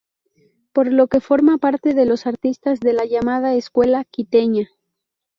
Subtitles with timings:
[0.73, 4.65] Por lo que forma parte de los artistas de la llamada Escuela Quiteña.